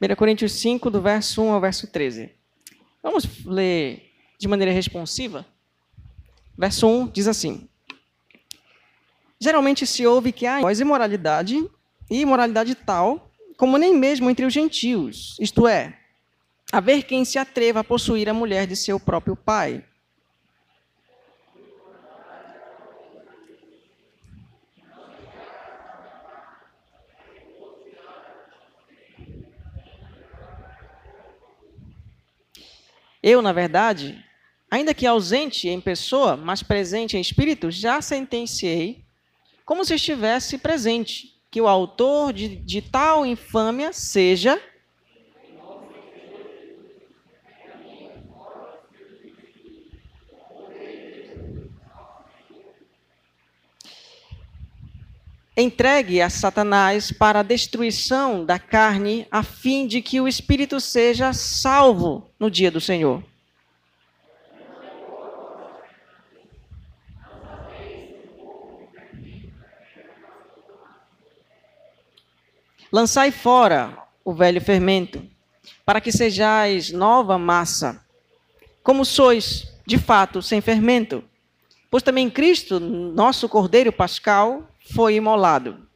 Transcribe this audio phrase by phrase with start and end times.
[0.00, 2.30] 1 Coríntios 5, do verso 1 ao verso 13.
[3.02, 5.46] Vamos ler de maneira responsiva?
[6.56, 7.68] Verso 1 diz assim:
[9.38, 11.68] Geralmente se ouve que há imoralidade,
[12.10, 15.98] e imoralidade tal, como nem mesmo entre os gentios, isto é,
[16.72, 19.84] haver quem se atreva a possuir a mulher de seu próprio pai.
[33.22, 34.22] Eu, na verdade,
[34.70, 39.04] ainda que ausente em pessoa, mas presente em espírito, já sentenciei,
[39.64, 44.60] como se estivesse presente, que o autor de, de tal infâmia seja.
[55.58, 61.32] Entregue a Satanás para a destruição da carne, a fim de que o espírito seja
[61.32, 63.24] salvo no dia do Senhor.
[72.92, 75.26] Lançai fora o velho fermento,
[75.86, 78.04] para que sejais nova massa,
[78.82, 81.24] como sois, de fato, sem fermento.
[81.90, 85.86] Pois também Cristo, nosso Cordeiro Pascal, foi imolado.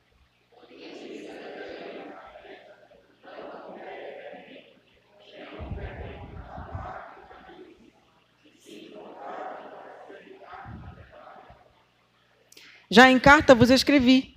[12.92, 14.34] Já em carta vos escrevi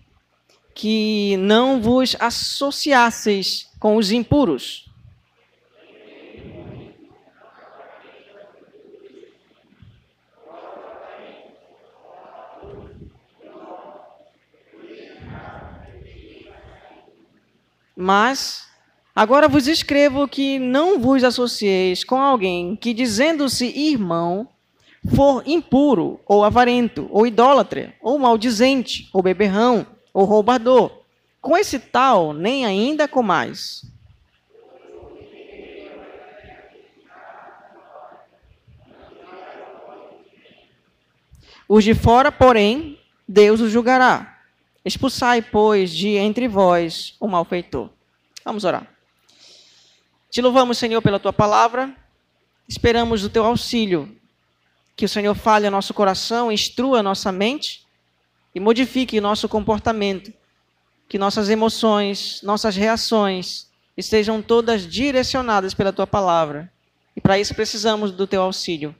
[0.75, 4.92] que não vos associasseis com os impuros.
[17.95, 18.67] Mas
[19.15, 24.47] agora vos escrevo que não vos associeis com alguém que, dizendo-se irmão,
[25.15, 31.03] for impuro, ou avarento, ou idólatra, ou maldizente, ou beberrão, ou roubador.
[31.41, 33.81] Com esse tal, nem ainda com mais.
[41.67, 44.32] Os de fora, porém, Deus os julgará.
[44.85, 47.89] Expulsai, pois, de entre vós o malfeitor.
[48.43, 48.87] Vamos orar.
[50.29, 51.95] Te louvamos, Senhor, pela tua palavra.
[52.67, 54.17] Esperamos o teu auxílio.
[54.95, 57.85] Que o Senhor fale ao nosso coração, instrua a nossa mente
[58.53, 60.31] e modifique nosso comportamento,
[61.07, 66.71] que nossas emoções, nossas reações estejam todas direcionadas pela tua palavra.
[67.15, 68.95] E para isso precisamos do teu auxílio.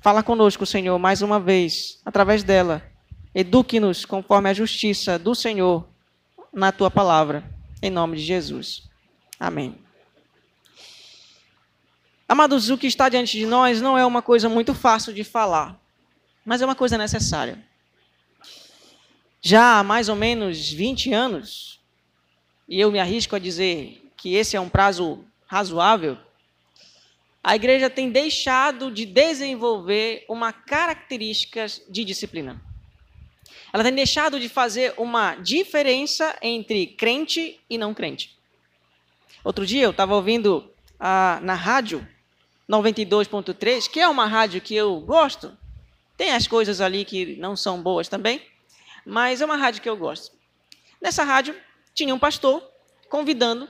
[0.00, 2.82] Fala conosco, Senhor, mais uma vez, através dela.
[3.34, 5.86] Eduque-nos conforme a justiça do Senhor
[6.52, 7.44] na tua palavra,
[7.80, 8.82] em nome de Jesus.
[9.38, 9.76] Amém.
[12.28, 15.80] Amados, o que está diante de nós não é uma coisa muito fácil de falar,
[16.44, 17.62] mas é uma coisa necessária
[19.42, 21.80] já há mais ou menos 20 anos,
[22.68, 26.16] e eu me arrisco a dizer que esse é um prazo razoável,
[27.42, 32.62] a igreja tem deixado de desenvolver uma característica de disciplina.
[33.72, 38.36] Ela tem deixado de fazer uma diferença entre crente e não crente.
[39.42, 42.06] Outro dia eu estava ouvindo ah, na rádio
[42.68, 45.56] 92.3, que é uma rádio que eu gosto.
[46.16, 48.42] Tem as coisas ali que não são boas também
[49.04, 50.36] mas é uma rádio que eu gosto.
[51.00, 51.54] Nessa rádio
[51.94, 52.62] tinha um pastor
[53.08, 53.68] convidando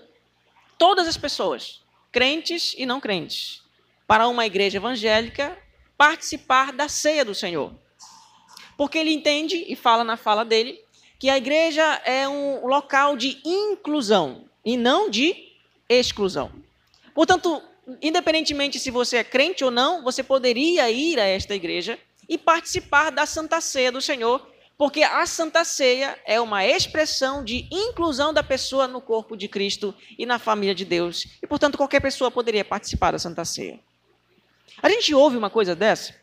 [0.79, 3.63] todas as pessoas, crentes e não crentes,
[4.07, 5.57] para uma igreja evangélica
[5.97, 7.75] participar da ceia do Senhor.
[8.83, 10.77] Porque ele entende e fala na fala dele
[11.17, 15.53] que a igreja é um local de inclusão e não de
[15.89, 16.51] exclusão.
[17.15, 17.63] Portanto,
[18.03, 21.97] independentemente se você é crente ou não, você poderia ir a esta igreja
[22.29, 24.45] e participar da Santa Ceia do Senhor
[24.77, 29.95] porque a Santa Ceia é uma expressão de inclusão da pessoa no corpo de Cristo
[30.19, 31.29] e na família de Deus.
[31.41, 33.79] E, portanto, qualquer pessoa poderia participar da Santa Ceia.
[34.83, 36.21] A gente ouve uma coisa dessa.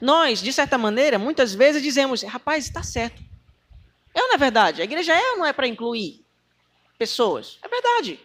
[0.00, 3.22] Nós, de certa maneira, muitas vezes dizemos: rapaz, está certo.
[4.14, 4.80] É ou não é verdade?
[4.80, 6.24] A igreja é ou não é para incluir
[6.98, 7.58] pessoas?
[7.62, 8.18] É verdade.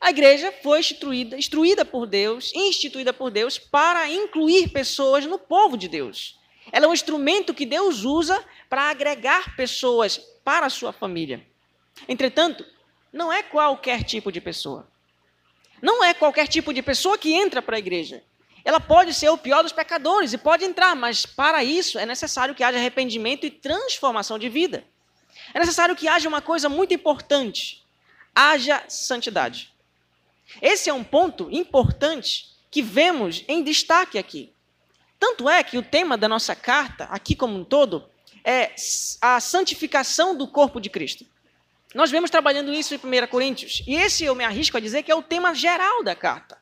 [0.00, 5.76] A igreja foi instituída, instruída por Deus, instituída por Deus para incluir pessoas no povo
[5.76, 6.38] de Deus.
[6.72, 11.46] Ela é um instrumento que Deus usa para agregar pessoas para a sua família.
[12.08, 12.66] Entretanto,
[13.12, 14.88] não é qualquer tipo de pessoa.
[15.80, 18.22] Não é qualquer tipo de pessoa que entra para a igreja.
[18.64, 22.54] Ela pode ser o pior dos pecadores e pode entrar, mas para isso é necessário
[22.54, 24.84] que haja arrependimento e transformação de vida.
[25.52, 27.82] É necessário que haja uma coisa muito importante:
[28.34, 29.72] haja santidade.
[30.60, 34.52] Esse é um ponto importante que vemos em destaque aqui.
[35.18, 38.08] Tanto é que o tema da nossa carta, aqui como um todo,
[38.44, 38.74] é
[39.20, 41.24] a santificação do corpo de Cristo.
[41.94, 45.12] Nós vemos trabalhando isso em 1 Coríntios, e esse eu me arrisco a dizer que
[45.12, 46.58] é o tema geral da carta.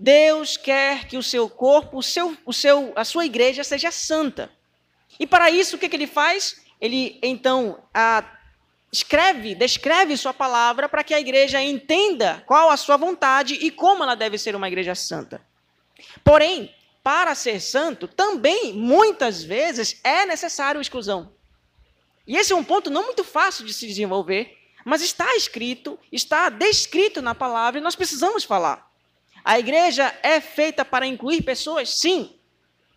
[0.00, 4.48] Deus quer que o seu corpo, o seu, o seu, a sua igreja seja santa.
[5.18, 6.60] E para isso, o que, que ele faz?
[6.80, 8.24] Ele, então, a,
[8.92, 14.04] escreve, descreve sua palavra para que a igreja entenda qual a sua vontade e como
[14.04, 15.44] ela deve ser uma igreja santa.
[16.22, 16.72] Porém,
[17.02, 21.32] para ser santo, também, muitas vezes, é necessário exclusão.
[22.24, 26.48] E esse é um ponto não muito fácil de se desenvolver, mas está escrito, está
[26.50, 28.87] descrito na palavra e nós precisamos falar.
[29.48, 31.88] A igreja é feita para incluir pessoas?
[31.94, 32.34] Sim.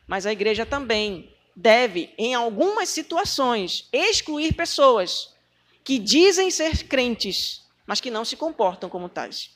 [0.06, 5.34] Mas a igreja também deve, em algumas situações, excluir pessoas
[5.82, 9.52] que dizem ser crentes, mas que não se comportam como tais.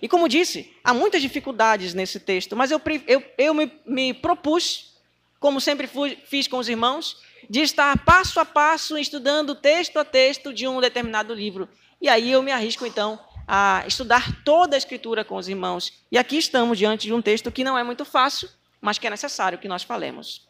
[0.00, 4.94] E como disse, há muitas dificuldades nesse texto, mas eu, eu, eu me, me propus,
[5.38, 10.04] como sempre fui, fiz com os irmãos, de estar passo a passo estudando texto a
[10.06, 11.68] texto de um determinado livro.
[12.00, 13.20] E aí eu me arrisco, então,
[13.52, 15.92] a estudar toda a Escritura com os irmãos.
[16.08, 18.48] E aqui estamos diante de um texto que não é muito fácil,
[18.80, 20.46] mas que é necessário que nós falemos.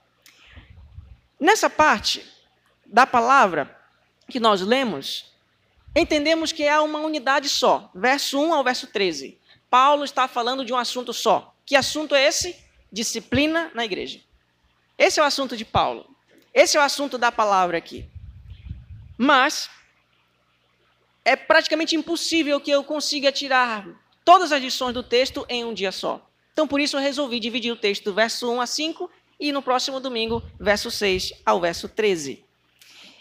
[1.41, 2.23] Nessa parte
[2.85, 3.75] da palavra
[4.29, 5.33] que nós lemos,
[5.97, 9.39] entendemos que é uma unidade só, verso 1 ao verso 13.
[9.71, 11.55] Paulo está falando de um assunto só.
[11.65, 12.55] Que assunto é esse?
[12.93, 14.21] Disciplina na igreja.
[14.99, 16.15] Esse é o assunto de Paulo.
[16.53, 18.07] Esse é o assunto da palavra aqui.
[19.17, 19.71] Mas
[21.25, 23.87] é praticamente impossível que eu consiga tirar
[24.25, 26.27] todas as lições do texto em um dia só.
[26.53, 29.63] Então, por isso, eu resolvi dividir o texto do verso 1 a 5 e no
[29.63, 32.45] próximo domingo, verso 6 ao verso 13.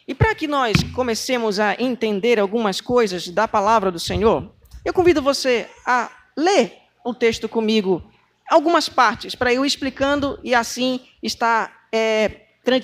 [0.07, 4.51] E para que nós comecemos a entender algumas coisas da palavra do Senhor,
[4.83, 8.03] eu convido você a ler o texto comigo,
[8.49, 12.41] algumas partes, para eu explicando e assim estar é,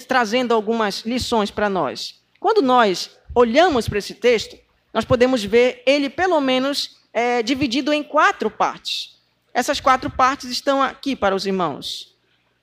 [0.07, 2.21] trazendo algumas lições para nós.
[2.39, 4.55] Quando nós olhamos para esse texto,
[4.95, 9.19] nós podemos ver ele, pelo menos, é, dividido em quatro partes.
[9.53, 12.15] Essas quatro partes estão aqui para os irmãos.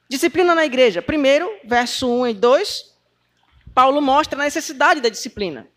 [0.09, 1.03] Disciplina na igreja.
[1.03, 2.95] Primeiro, verso 1 e 2,
[3.75, 5.69] Paulo mostra a necessidade da disciplina.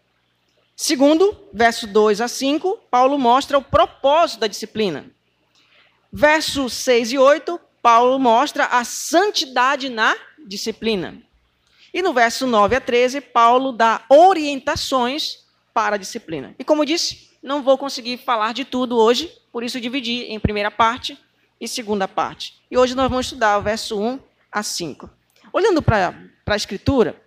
[0.77, 5.11] Segundo, verso 2 a 5, Paulo mostra o propósito da disciplina.
[6.09, 10.15] Versos 6 e 8, Paulo mostra a santidade na
[10.47, 11.21] disciplina.
[11.93, 15.43] E no verso 9 a 13, Paulo dá orientações
[15.75, 16.55] para a disciplina.
[16.57, 20.71] E como disse, não vou conseguir falar de tudo hoje, por isso dividi em primeira
[20.71, 21.19] parte
[21.59, 22.55] e segunda parte.
[22.71, 24.17] E hoje nós vamos estudar o verso 1
[24.49, 25.09] a 5.
[25.51, 27.21] Olhando para a Escritura,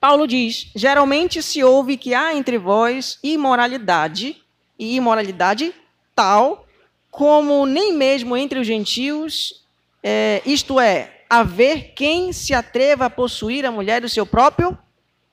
[0.00, 4.40] Paulo diz: geralmente se ouve que há entre vós imoralidade,
[4.78, 5.74] e imoralidade
[6.14, 6.66] tal
[7.10, 9.64] como nem mesmo entre os gentios,
[10.02, 14.78] é, isto é, haver quem se atreva a possuir a mulher do seu próprio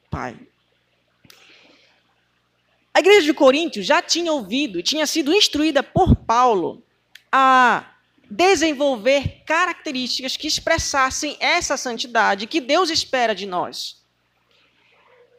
[0.10, 0.36] pai.
[2.94, 6.84] A igreja de Coríntios já tinha ouvido e tinha sido instruída por Paulo
[7.32, 7.86] a
[8.30, 14.02] desenvolver características que expressassem essa santidade que Deus espera de nós.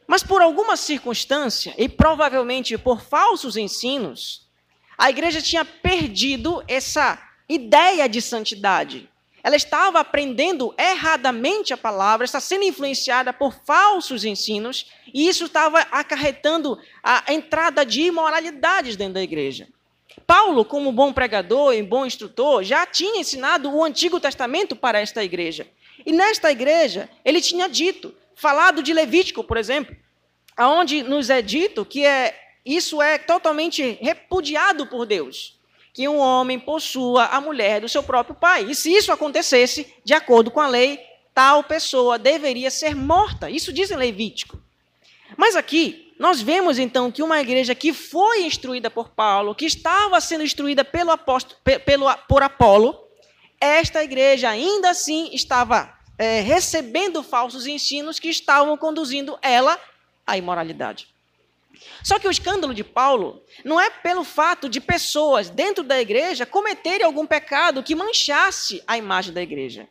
[0.07, 4.47] Mas por alguma circunstância, e provavelmente por falsos ensinos,
[4.97, 9.09] a igreja tinha perdido essa ideia de santidade
[9.43, 15.79] ela estava aprendendo erradamente a palavra, está sendo influenciada por falsos ensinos, e isso estava
[15.91, 19.67] acarretando a entrada de imoralidades dentro da igreja.
[20.25, 25.21] Paulo, como bom pregador e bom instrutor, já tinha ensinado o Antigo Testamento para esta
[25.21, 25.67] igreja.
[26.05, 29.93] E nesta igreja, ele tinha dito, falado de Levítico, por exemplo,
[30.55, 32.33] aonde nos é dito que é,
[32.65, 35.61] isso é totalmente repudiado por Deus
[35.93, 38.65] que um homem possua a mulher do seu próprio pai.
[38.69, 40.99] E se isso acontecesse, de acordo com a lei,
[41.33, 43.49] tal pessoa deveria ser morta.
[43.49, 44.59] Isso diz em Levítico.
[45.37, 50.19] Mas aqui, nós vemos então que uma igreja que foi instruída por Paulo, que estava
[50.19, 52.99] sendo instruída pelo apóstolo, pelo, por Apolo,
[53.59, 59.79] esta igreja ainda assim estava é, recebendo falsos ensinos que estavam conduzindo ela
[60.25, 61.12] à imoralidade.
[62.03, 66.45] Só que o escândalo de Paulo não é pelo fato de pessoas dentro da igreja
[66.45, 69.87] cometerem algum pecado que manchasse a imagem da igreja.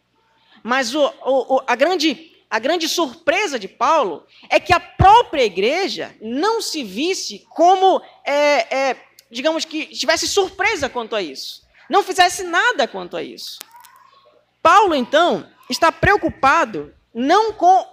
[0.62, 6.14] Mas o, o, a, grande, a grande surpresa de Paulo é que a própria igreja
[6.20, 8.96] não se visse como, é, é,
[9.30, 11.62] digamos que, estivesse surpresa quanto a isso.
[11.90, 13.58] Não fizesse nada quanto a isso.
[14.62, 17.86] Paulo, então, está preocupado não com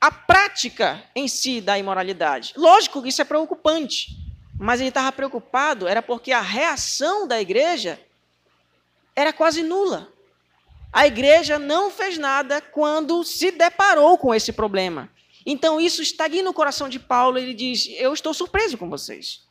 [0.00, 2.52] a prática em si da imoralidade.
[2.56, 4.16] Lógico que isso é preocupante.
[4.58, 8.00] mas ele estava preocupado era porque a reação da igreja
[9.14, 10.12] era quase nula.
[10.92, 15.10] A igreja não fez nada quando se deparou com esse problema.
[15.44, 19.42] Então isso estagna o coração de Paulo, ele diz: "Eu estou surpreso com vocês".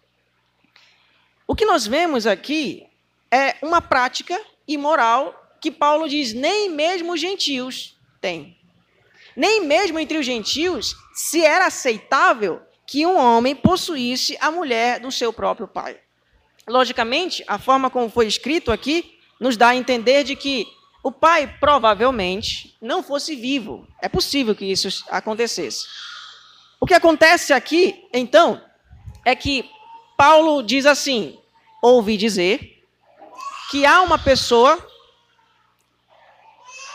[1.45, 2.88] O que nós vemos aqui
[3.29, 8.57] é uma prática imoral que Paulo diz nem mesmo os gentios têm.
[9.35, 15.11] Nem mesmo entre os gentios se era aceitável que um homem possuísse a mulher do
[15.11, 15.97] seu próprio pai.
[16.67, 20.67] Logicamente, a forma como foi escrito aqui nos dá a entender de que
[21.03, 23.87] o pai provavelmente não fosse vivo.
[24.01, 25.85] É possível que isso acontecesse.
[26.79, 28.61] O que acontece aqui, então,
[29.25, 29.69] é que
[30.17, 31.37] Paulo diz assim:
[31.81, 32.85] ouvi dizer
[33.69, 34.77] que há uma pessoa,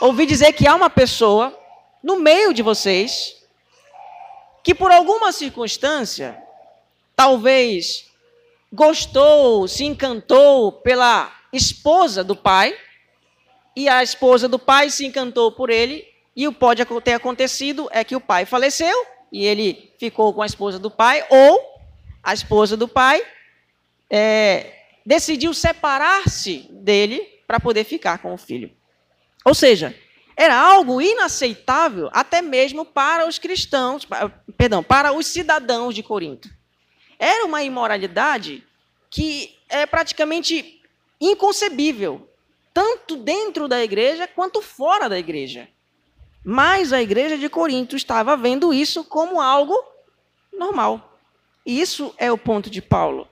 [0.01, 1.55] ouvi dizer que há uma pessoa
[2.03, 3.37] no meio de vocês
[4.63, 6.37] que por alguma circunstância,
[7.17, 8.07] talvez
[8.73, 12.77] gostou, se encantou pela esposa do pai,
[13.75, 18.05] e a esposa do pai se encantou por ele, e o pode ter acontecido é
[18.05, 21.61] que o pai faleceu e ele ficou com a esposa do pai, ou
[22.23, 23.23] a esposa do pai
[24.11, 24.73] é,
[25.05, 28.71] decidiu separar-se dele para poder ficar com o filho.
[29.45, 29.95] Ou seja,
[30.39, 34.07] era algo inaceitável até mesmo para os cristãos,
[34.57, 36.49] perdão, para os cidadãos de Corinto.
[37.19, 38.65] Era uma imoralidade
[39.11, 40.81] que é praticamente
[41.21, 42.31] inconcebível,
[42.73, 45.69] tanto dentro da igreja quanto fora da igreja.
[46.45, 49.75] Mas a igreja de Corinto estava vendo isso como algo
[50.57, 51.19] normal.
[51.67, 53.27] E isso é o ponto de Paulo.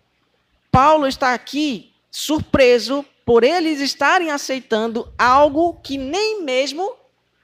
[0.73, 6.97] Paulo está aqui surpreso por eles estarem aceitando algo que nem mesmo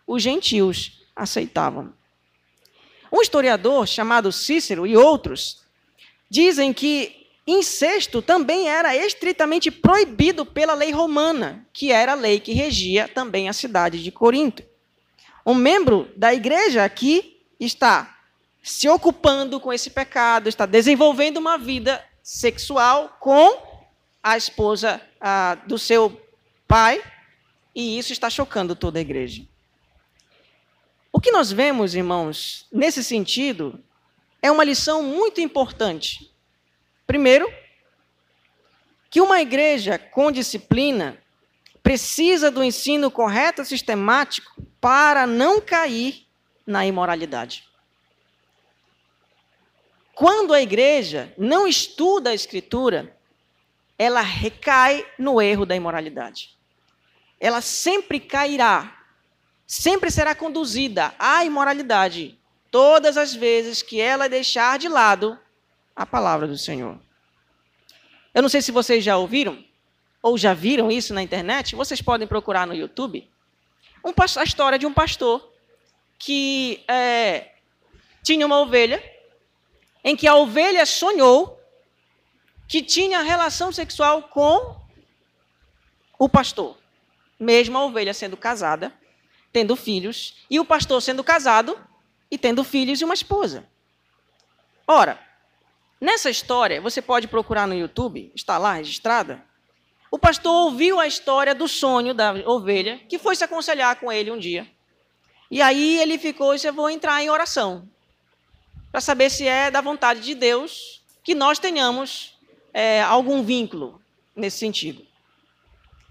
[0.07, 1.93] os gentios aceitavam.
[3.13, 5.61] Um historiador chamado Cícero e outros
[6.31, 12.53] dizem que incesto também era estritamente proibido pela lei romana, que era a lei que
[12.53, 14.63] regia também a cidade de Corinto.
[15.45, 18.19] Um membro da igreja aqui está
[18.63, 23.61] se ocupando com esse pecado, está desenvolvendo uma vida sexual com
[24.23, 26.21] a esposa ah, do seu
[26.67, 27.03] pai,
[27.73, 29.47] e isso está chocando toda a igreja.
[31.13, 33.79] O que nós vemos, irmãos, nesse sentido,
[34.43, 36.35] é uma lição muito importante.
[37.07, 37.49] Primeiro,
[39.09, 41.19] que uma igreja com disciplina
[41.83, 46.27] precisa do ensino correto e sistemático para não cair
[46.67, 47.65] na imoralidade.
[50.15, 53.17] Quando a igreja não estuda a Escritura,
[53.99, 56.57] ela recai no erro da imoralidade.
[57.39, 59.05] Ela sempre cairá,
[59.67, 62.39] sempre será conduzida à imoralidade,
[62.71, 65.39] todas as vezes que ela deixar de lado
[65.95, 66.99] a palavra do Senhor.
[68.35, 69.63] Eu não sei se vocês já ouviram
[70.23, 73.29] ou já viram isso na internet, vocês podem procurar no YouTube
[74.05, 75.53] um, a história de um pastor
[76.19, 77.53] que é,
[78.23, 79.03] tinha uma ovelha,
[80.05, 81.61] em que a ovelha sonhou
[82.73, 84.81] que tinha relação sexual com
[86.19, 86.79] o pastor.
[87.39, 88.91] Mesmo a ovelha sendo casada,
[89.53, 91.79] tendo filhos, e o pastor sendo casado
[92.31, 93.69] e tendo filhos e uma esposa.
[94.87, 95.21] Ora,
[96.01, 99.45] nessa história, você pode procurar no YouTube, está lá registrada.
[100.11, 104.31] O pastor ouviu a história do sonho da ovelha, que foi se aconselhar com ele
[104.31, 104.67] um dia.
[105.51, 107.87] E aí ele ficou e Eu vou entrar em oração,
[108.91, 112.32] para saber se é da vontade de Deus que nós tenhamos
[112.73, 114.01] é, algum vínculo
[114.35, 115.07] nesse sentido.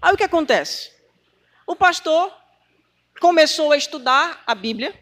[0.00, 0.90] Aí o que acontece?
[1.66, 2.32] O pastor
[3.20, 4.94] começou a estudar a Bíblia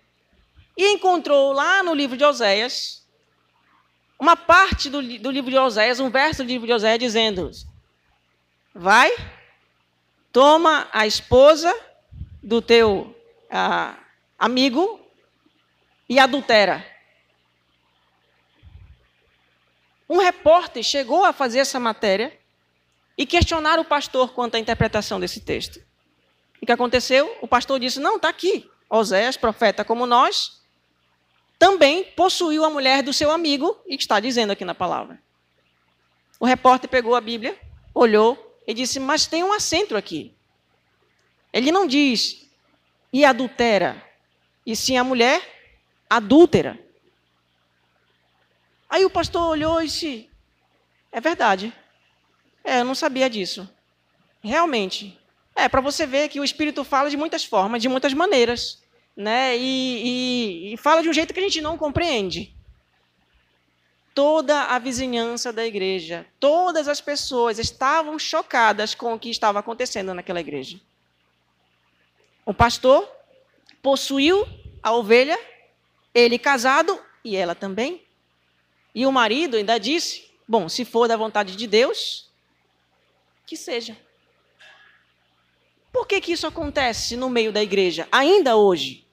[0.76, 3.00] e encontrou lá no livro de Oséias
[4.20, 7.50] uma parte do, do livro de Oséias, um verso do livro de Oséias dizendo:
[8.74, 9.10] Vai,
[10.30, 11.74] toma a esposa
[12.42, 13.16] do teu
[13.50, 13.98] ah,
[14.38, 15.00] amigo
[16.06, 16.86] e adultera.
[20.10, 22.36] Um repórter chegou a fazer essa matéria
[23.16, 25.80] e questionar o pastor quanto à interpretação desse texto.
[26.60, 27.38] O que aconteceu?
[27.40, 28.68] O pastor disse: Não, está aqui.
[28.90, 30.60] Oséias, profeta como nós,
[31.60, 35.22] também possuiu a mulher do seu amigo e está dizendo aqui na palavra.
[36.40, 37.56] O repórter pegou a Bíblia,
[37.94, 40.34] olhou e disse: Mas tem um acento aqui.
[41.52, 42.50] Ele não diz
[43.12, 44.04] e adultera,
[44.66, 45.40] e sim a mulher
[46.10, 46.89] adúltera.
[48.90, 50.28] Aí o pastor olhou e disse:
[51.12, 51.72] É verdade.
[52.64, 53.68] É, eu não sabia disso.
[54.42, 55.16] Realmente.
[55.54, 58.82] É, para você ver que o Espírito fala de muitas formas, de muitas maneiras.
[59.16, 59.56] Né?
[59.56, 62.54] E, e, e fala de um jeito que a gente não compreende.
[64.14, 70.12] toda a vizinhança da igreja, todas as pessoas estavam chocadas com o que estava acontecendo
[70.12, 70.80] naquela igreja.
[72.44, 73.08] O pastor
[73.80, 74.46] possuiu
[74.82, 75.38] a ovelha,
[76.14, 78.04] ele casado e ela também.
[78.94, 82.28] E o marido ainda disse: Bom, se for da vontade de Deus,
[83.46, 83.96] que seja.
[85.92, 89.04] Por que, que isso acontece no meio da igreja, ainda hoje?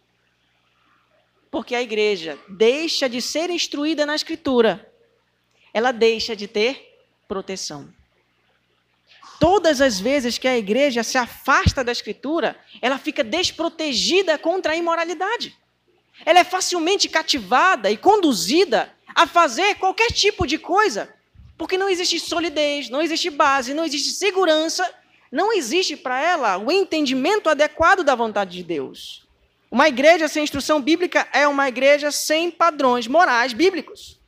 [1.50, 4.92] Porque a igreja deixa de ser instruída na Escritura,
[5.74, 7.92] ela deixa de ter proteção.
[9.40, 14.76] Todas as vezes que a igreja se afasta da Escritura, ela fica desprotegida contra a
[14.76, 15.56] imoralidade.
[16.26, 21.12] Ela é facilmente cativada e conduzida a fazer qualquer tipo de coisa,
[21.58, 24.88] porque não existe solidez, não existe base, não existe segurança,
[25.32, 29.28] não existe para ela o entendimento adequado da vontade de Deus.
[29.72, 34.20] Uma igreja sem instrução bíblica é uma igreja sem padrões morais bíblicos.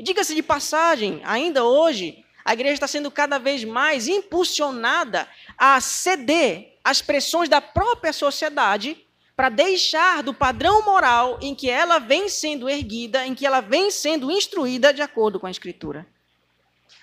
[0.00, 6.78] Diga-se de passagem, ainda hoje, a igreja está sendo cada vez mais impulsionada a ceder
[6.82, 8.96] às pressões da própria sociedade
[9.36, 13.90] para deixar do padrão moral em que ela vem sendo erguida, em que ela vem
[13.90, 16.06] sendo instruída de acordo com a Escritura.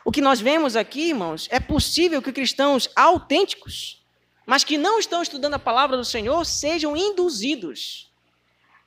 [0.06, 4.04] O que nós vemos aqui, irmãos, é possível que cristãos autênticos,
[4.46, 8.12] mas que não estão estudando a palavra do Senhor, sejam induzidos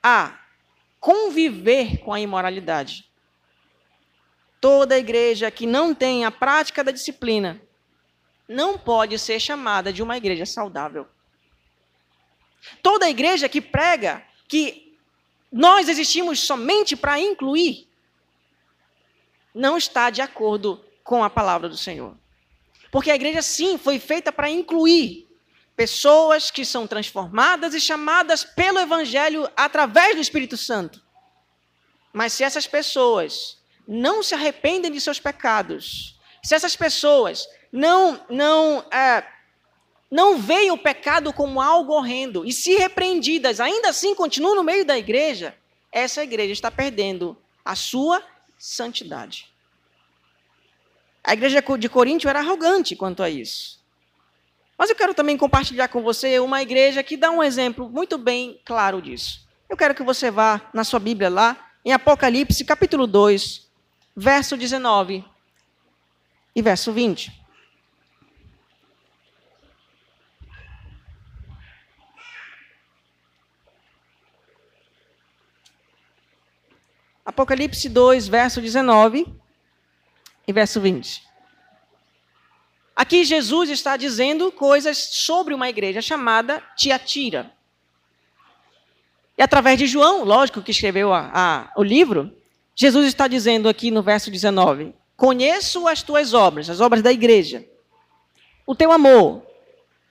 [0.03, 0.39] a
[0.99, 3.09] conviver com a imoralidade.
[4.61, 7.61] Toda igreja que não tem a prática da disciplina
[8.49, 11.07] não pode ser chamada de uma igreja saudável.
[12.83, 14.97] Toda igreja que prega que
[15.51, 17.89] nós existimos somente para incluir
[19.55, 22.17] não está de acordo com a palavra do Senhor.
[22.91, 25.29] Porque a igreja, sim, foi feita para incluir
[25.77, 31.03] pessoas que são transformadas e chamadas pelo Evangelho através do Espírito Santo.
[32.13, 38.85] Mas se essas pessoas não se arrependem de seus pecados, se essas pessoas não não
[38.93, 39.25] é,
[40.15, 44.85] não veem o pecado como algo horrendo e se repreendidas ainda assim continuam no meio
[44.85, 45.57] da igreja,
[45.91, 48.23] essa igreja está perdendo a sua
[48.57, 49.53] santidade.
[51.25, 53.81] A igreja de Coríntio era arrogante quanto a isso.
[54.79, 58.61] Mas eu quero também compartilhar com você uma igreja que dá um exemplo muito bem
[58.65, 59.45] claro disso.
[59.69, 63.67] Eu quero que você vá na sua Bíblia lá, em Apocalipse, capítulo 2,
[64.15, 65.25] verso 19
[66.55, 67.44] e verso 20.
[77.25, 79.27] Apocalipse 2, verso 19
[80.47, 81.23] e verso 20.
[82.95, 87.51] Aqui Jesus está dizendo coisas sobre uma igreja chamada Tiatira.
[89.37, 92.33] E através de João, lógico que escreveu a, a, o livro,
[92.75, 97.65] Jesus está dizendo aqui no verso 19: Conheço as tuas obras, as obras da igreja,
[98.67, 99.43] o teu amor,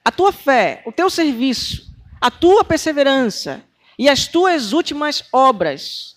[0.04, 3.64] a tua fé, o teu serviço, a tua perseverança
[3.98, 6.13] e as tuas últimas obras,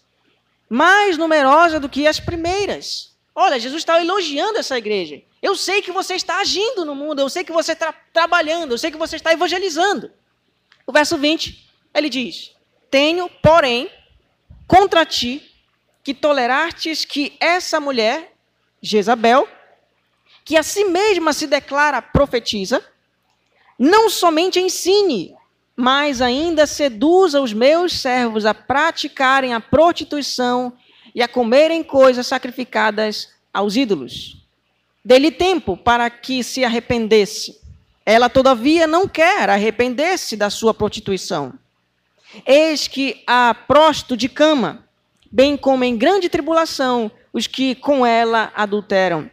[0.69, 3.15] mais numerosa do que as primeiras.
[3.35, 5.23] Olha, Jesus está elogiando essa igreja.
[5.43, 8.79] Eu sei que você está agindo no mundo, eu sei que você está trabalhando, eu
[8.79, 10.11] sei que você está evangelizando.
[10.87, 12.53] O verso 20, ele diz:
[12.91, 13.91] Tenho, porém,
[14.67, 15.43] contra ti
[16.03, 18.33] que tolerastes que essa mulher,
[18.81, 19.47] Jezabel,
[20.45, 22.83] que a si mesma se declara profetiza,
[23.79, 25.36] não somente ensine,
[25.77, 30.73] mas ainda seduza os meus servos a praticarem a prostituição
[31.15, 34.39] e a comerem coisas sacrificadas aos ídolos.
[35.05, 37.61] Dê-lhe tempo para que se arrependesse.
[38.05, 41.53] Ela, todavia, não quer arrepender-se da sua prostituição.
[42.47, 44.85] Eis que há prosto de cama,
[45.31, 49.31] bem como em grande tribulação os que com ela adulteram.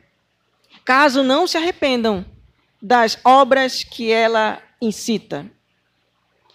[0.83, 2.25] Caso não se arrependam
[2.81, 5.49] das obras que ela incita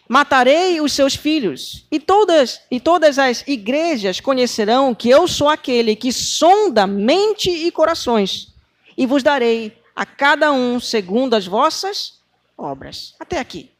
[0.09, 1.87] matarei os seus filhos.
[1.91, 7.71] E todas, e todas as igrejas conhecerão que eu sou aquele que sonda mente e
[7.71, 8.55] corações,
[8.97, 12.21] e vos darei a cada um segundo as vossas
[12.57, 13.15] obras.
[13.21, 13.71] Até aqui.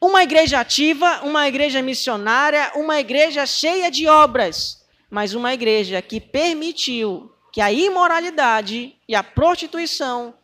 [0.00, 6.20] Uma igreja ativa, uma igreja missionária, uma igreja cheia de obras, mas uma igreja que
[6.20, 10.34] permitiu que a imoralidade e a prostituição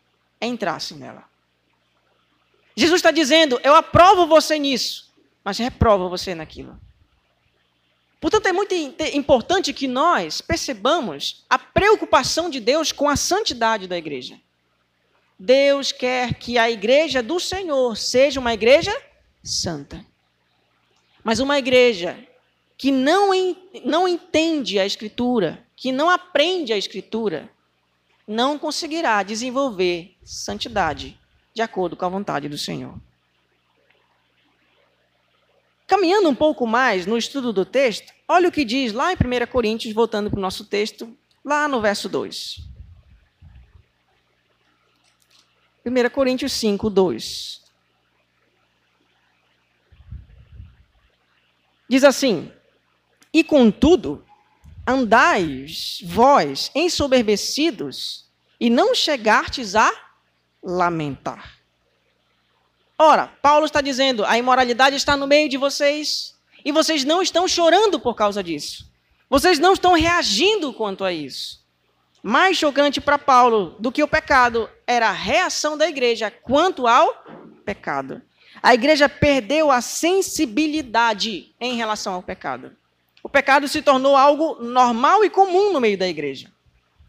[0.40, 1.27] entrassem nela.
[2.78, 5.12] Jesus está dizendo: eu aprovo você nisso,
[5.42, 6.78] mas reprovo você naquilo.
[8.20, 8.72] Portanto, é muito
[9.14, 14.38] importante que nós percebamos a preocupação de Deus com a santidade da igreja.
[15.36, 18.96] Deus quer que a igreja do Senhor seja uma igreja
[19.42, 20.04] santa.
[21.24, 22.16] Mas uma igreja
[22.76, 23.30] que não,
[23.84, 27.50] não entende a Escritura, que não aprende a Escritura,
[28.26, 31.18] não conseguirá desenvolver santidade
[31.58, 32.94] de acordo com a vontade do Senhor.
[35.88, 39.46] Caminhando um pouco mais no estudo do texto, olha o que diz lá em 1
[39.50, 41.12] Coríntios, voltando para o nosso texto,
[41.44, 42.60] lá no verso 2.
[45.84, 47.60] 1 Coríntios 5, 2.
[51.88, 52.52] Diz assim:
[53.32, 54.24] E contudo,
[54.86, 60.07] andais vós ensoberbecidos e não chegastes a
[60.62, 61.58] lamentar.
[62.98, 67.46] Ora, Paulo está dizendo: a imoralidade está no meio de vocês e vocês não estão
[67.46, 68.90] chorando por causa disso.
[69.30, 71.64] Vocês não estão reagindo quanto a isso.
[72.22, 77.24] Mais chocante para Paulo do que o pecado era a reação da igreja quanto ao
[77.64, 78.20] pecado.
[78.60, 82.76] A igreja perdeu a sensibilidade em relação ao pecado.
[83.22, 86.50] O pecado se tornou algo normal e comum no meio da igreja.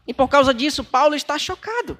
[0.06, 1.98] E por causa disso, Paulo está chocado.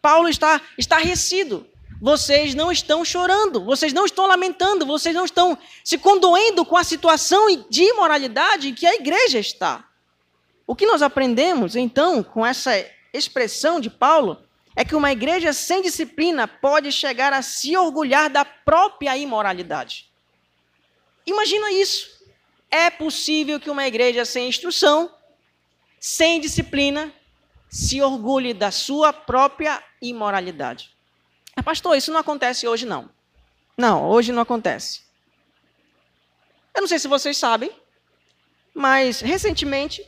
[0.00, 1.66] Paulo está estarrecido.
[2.00, 6.84] Vocês não estão chorando, vocês não estão lamentando, vocês não estão se condoendo com a
[6.84, 9.84] situação de imoralidade em que a igreja está.
[10.66, 12.72] O que nós aprendemos, então, com essa
[13.12, 14.42] expressão de Paulo,
[14.74, 20.08] é que uma igreja sem disciplina pode chegar a se orgulhar da própria imoralidade.
[21.26, 22.08] Imagina isso.
[22.70, 25.12] É possível que uma igreja sem instrução,
[25.98, 27.12] sem disciplina,
[27.70, 30.90] se orgulhe da sua própria imoralidade.
[31.54, 33.08] Ah, pastor, isso não acontece hoje, não.
[33.76, 35.02] Não, hoje não acontece.
[36.74, 37.70] Eu não sei se vocês sabem,
[38.74, 40.04] mas recentemente,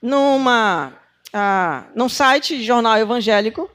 [0.00, 0.98] numa,
[1.32, 3.70] ah, num site jornal evangélico,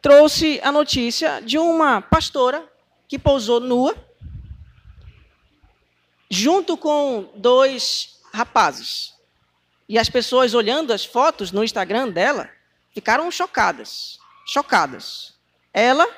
[0.00, 2.66] trouxe a notícia de uma pastora
[3.06, 3.94] que pousou nua,
[6.30, 9.11] junto com dois rapazes.
[9.88, 12.50] E as pessoas olhando as fotos no Instagram dela
[12.92, 14.18] ficaram chocadas.
[14.46, 15.34] Chocadas.
[15.72, 16.08] Ela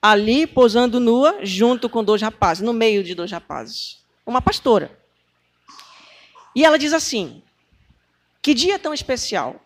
[0.00, 3.98] ali posando nua junto com dois rapazes, no meio de dois rapazes.
[4.24, 4.98] Uma pastora.
[6.54, 7.42] E ela diz assim:
[8.42, 9.60] Que dia tão especial.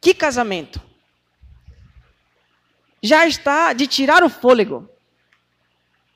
[0.00, 0.80] Que casamento.
[3.02, 4.88] Já está de tirar o fôlego.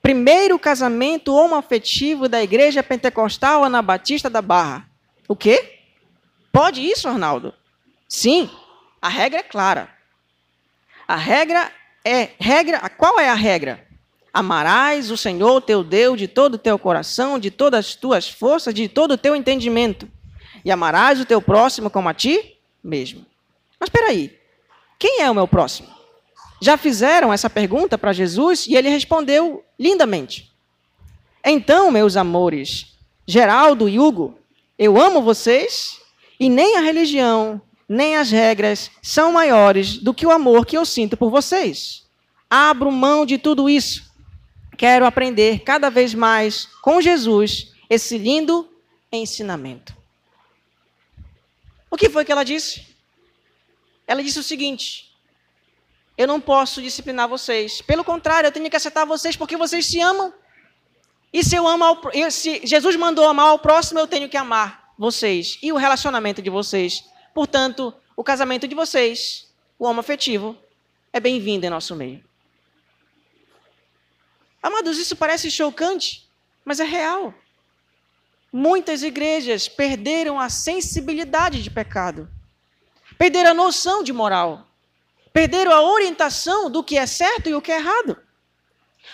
[0.03, 4.89] Primeiro casamento homoafetivo da Igreja Pentecostal Anabatista da Barra.
[5.29, 5.80] O quê?
[6.53, 7.55] Pode isso, Arnaldo?
[8.09, 8.51] Sim.
[9.01, 9.89] A regra é clara.
[11.07, 11.71] A regra
[12.05, 12.89] é regra.
[12.91, 13.87] Qual é a regra?
[14.33, 18.73] Amarás o Senhor teu Deus de todo o teu coração, de todas as tuas forças,
[18.73, 20.09] de todo o teu entendimento.
[20.65, 23.27] E amarás o teu próximo como a ti mesmo.
[23.79, 24.39] Mas espera aí.
[24.99, 25.89] Quem é o meu próximo?
[26.61, 30.53] Já fizeram essa pergunta para Jesus e ele respondeu lindamente.
[31.43, 34.39] Então, meus amores, Geraldo e Hugo,
[34.79, 36.00] eu amo vocês
[36.41, 40.87] e nem a religião, nem as regras são maiores do que o amor que eu
[40.87, 42.09] sinto por vocês.
[42.49, 44.11] Abro mão de tudo isso.
[44.79, 48.67] Quero aprender cada vez mais com Jesus esse lindo
[49.13, 49.95] ensinamento.
[51.91, 52.87] O que foi que ela disse?
[54.07, 55.15] Ela disse o seguinte:
[56.17, 57.83] Eu não posso disciplinar vocês.
[57.83, 60.33] Pelo contrário, eu tenho que aceitar vocês porque vocês se amam.
[61.33, 62.01] E se eu amo ao,
[62.31, 66.51] se Jesus mandou amar ao próximo, eu tenho que amar vocês e o relacionamento de
[66.51, 70.57] vocês Portanto, o casamento de vocês, o homo afetivo,
[71.13, 72.23] é bem-vindo em nosso meio.
[74.63, 76.29] Amados, isso parece chocante,
[76.65, 77.33] mas é real.
[78.53, 82.29] Muitas igrejas perderam a sensibilidade de pecado,
[83.17, 84.67] perderam a noção de moral,
[85.33, 88.21] perderam a orientação do que é certo e o que é errado.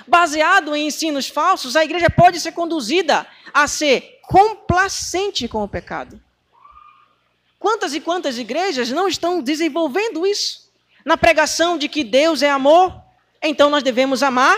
[0.07, 6.21] Baseado em ensinos falsos, a igreja pode ser conduzida a ser complacente com o pecado.
[7.59, 10.71] Quantas e quantas igrejas não estão desenvolvendo isso?
[11.05, 12.95] Na pregação de que Deus é amor,
[13.43, 14.57] então nós devemos amar,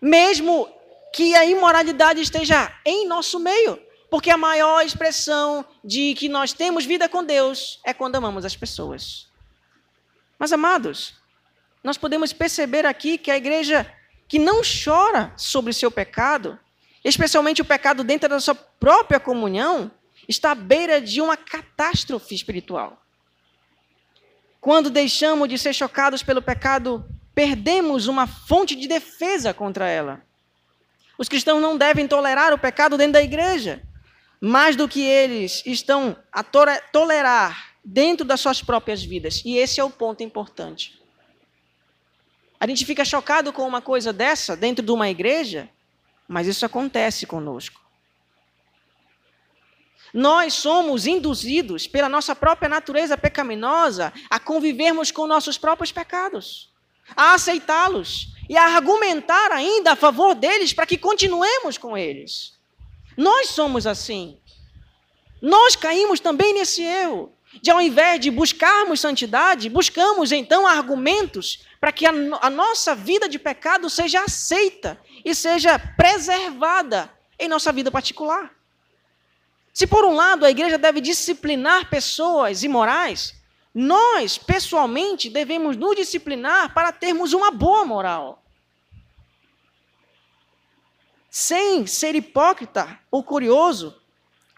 [0.00, 0.68] mesmo
[1.12, 3.80] que a imoralidade esteja em nosso meio.
[4.10, 8.54] Porque a maior expressão de que nós temos vida com Deus é quando amamos as
[8.54, 9.26] pessoas.
[10.38, 11.14] Mas, amados,
[11.82, 13.90] nós podemos perceber aqui que a igreja
[14.28, 16.58] que não chora sobre o seu pecado,
[17.04, 19.90] especialmente o pecado dentro da sua própria comunhão,
[20.26, 23.00] está à beira de uma catástrofe espiritual.
[24.60, 30.22] Quando deixamos de ser chocados pelo pecado, perdemos uma fonte de defesa contra ela.
[31.18, 33.82] Os cristãos não devem tolerar o pecado dentro da igreja,
[34.40, 39.42] mais do que eles estão a tolerar dentro das suas próprias vidas.
[39.44, 40.98] E esse é o ponto importante.
[42.58, 45.68] A gente fica chocado com uma coisa dessa dentro de uma igreja,
[46.28, 47.80] mas isso acontece conosco.
[50.12, 56.70] Nós somos induzidos pela nossa própria natureza pecaminosa a convivermos com nossos próprios pecados,
[57.16, 62.54] a aceitá-los e a argumentar ainda a favor deles para que continuemos com eles.
[63.16, 64.38] Nós somos assim.
[65.42, 67.32] Nós caímos também nesse erro.
[67.60, 73.28] De ao invés de buscarmos santidade, buscamos então argumentos para que a, a nossa vida
[73.28, 78.54] de pecado seja aceita e seja preservada em nossa vida particular.
[79.72, 83.34] Se por um lado a igreja deve disciplinar pessoas imorais,
[83.74, 88.40] nós, pessoalmente, devemos nos disciplinar para termos uma boa moral.
[91.28, 94.00] Sem ser hipócrita ou curioso,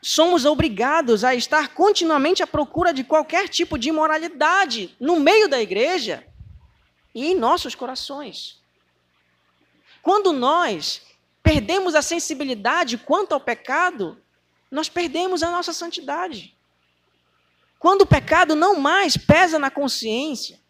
[0.03, 5.63] somos obrigados a estar continuamente à procura de qualquer tipo de imoralidade no meio da
[5.63, 6.27] igreja
[7.15, 8.63] e em nossos corações.
[10.07, 11.03] Quando nós
[11.43, 14.17] perdemos a sensibilidade quanto ao pecado,
[14.71, 16.55] nós perdemos a nossa santidade.
[17.77, 20.61] Quando o pecado não mais pesa na consciência,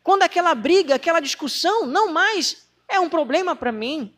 [0.00, 4.14] quando aquela briga, aquela discussão não mais é um problema para mim,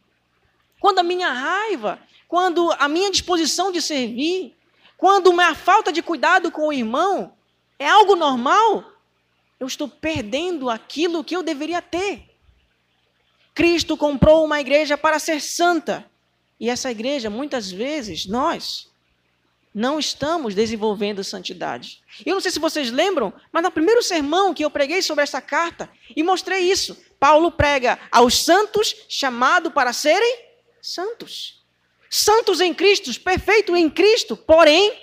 [0.78, 4.54] quando a minha raiva, quando a minha disposição de servir,
[4.98, 7.32] quando a falta de cuidado com o irmão
[7.78, 8.84] é algo normal,
[9.58, 12.25] eu estou perdendo aquilo que eu deveria ter.
[13.56, 16.04] Cristo comprou uma igreja para ser santa.
[16.60, 18.86] E essa igreja, muitas vezes, nós,
[19.74, 22.02] não estamos desenvolvendo santidade.
[22.24, 25.40] Eu não sei se vocês lembram, mas no primeiro sermão que eu preguei sobre essa
[25.40, 30.38] carta e mostrei isso, Paulo prega aos santos chamado para serem
[30.82, 31.64] santos.
[32.10, 35.00] Santos em Cristo, perfeito em Cristo, porém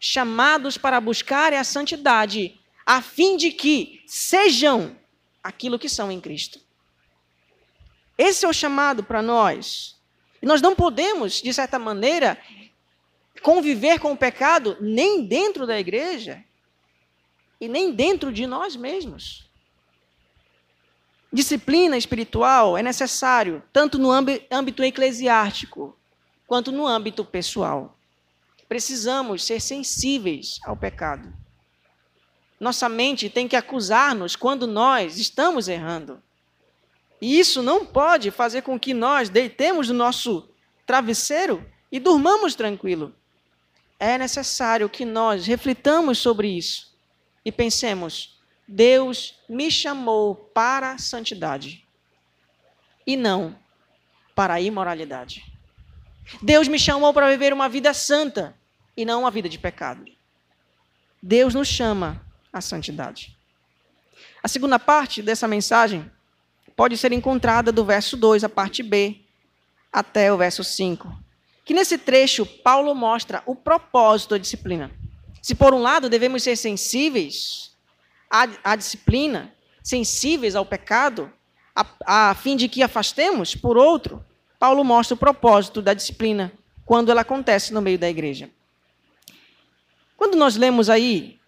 [0.00, 4.96] chamados para buscar a santidade, a fim de que sejam
[5.42, 6.65] aquilo que são em Cristo.
[8.18, 9.96] Esse é o chamado para nós.
[10.40, 12.38] E nós não podemos, de certa maneira,
[13.42, 16.42] conviver com o pecado nem dentro da igreja
[17.60, 19.46] e nem dentro de nós mesmos.
[21.32, 25.96] Disciplina espiritual é necessário tanto no âmbito eclesiástico
[26.46, 27.98] quanto no âmbito pessoal.
[28.68, 31.32] Precisamos ser sensíveis ao pecado.
[32.58, 36.22] Nossa mente tem que acusar-nos quando nós estamos errando.
[37.20, 40.48] E isso não pode fazer com que nós deitemos no nosso
[40.86, 43.14] travesseiro e durmamos tranquilo
[43.98, 46.94] é necessário que nós reflitamos sobre isso
[47.44, 51.84] e pensemos: Deus me chamou para a santidade
[53.06, 53.56] e não
[54.34, 55.44] para a imoralidade.
[56.42, 58.56] Deus me chamou para viver uma vida santa
[58.96, 60.04] e não uma vida de pecado.
[61.22, 63.36] Deus nos chama à santidade.
[64.42, 66.10] A segunda parte dessa mensagem
[66.76, 69.22] pode ser encontrada do verso 2, a parte B,
[69.90, 71.26] até o verso 5
[71.66, 74.92] que nesse trecho Paulo mostra o propósito da disciplina.
[75.42, 77.72] Se por um lado devemos ser sensíveis
[78.30, 81.30] à, à disciplina, sensíveis ao pecado,
[81.74, 84.24] a, a fim de que afastemos, por outro,
[84.60, 86.52] Paulo mostra o propósito da disciplina
[86.84, 88.48] quando ela acontece no meio da igreja.
[90.16, 91.40] Quando nós lemos aí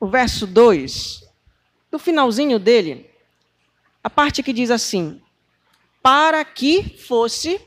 [0.00, 1.22] o verso 2,
[1.90, 3.08] no finalzinho dele,
[4.02, 5.20] a parte que diz assim:
[6.02, 7.60] para que fosse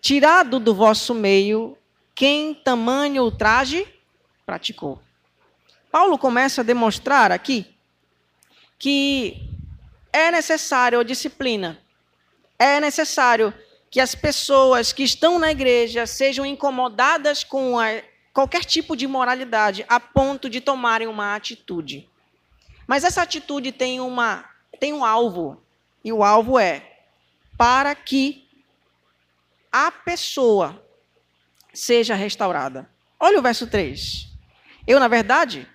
[0.00, 1.76] tirado do vosso meio
[2.14, 3.86] quem tamanho ultraje
[4.46, 5.00] praticou.
[5.90, 7.66] Paulo começa a demonstrar aqui
[8.78, 9.36] que
[10.12, 11.78] é necessário a disciplina,
[12.58, 13.52] é necessário
[13.90, 19.84] que as pessoas que estão na igreja sejam incomodadas com a, qualquer tipo de moralidade
[19.88, 22.08] a ponto de tomarem uma atitude.
[22.88, 24.48] Mas essa atitude tem, uma,
[24.80, 25.62] tem um alvo,
[26.02, 27.00] e o alvo é
[27.58, 28.48] para que
[29.70, 30.82] a pessoa
[31.74, 32.88] seja restaurada.
[33.20, 34.26] Olha o verso 3.
[34.86, 35.68] Eu, na verdade,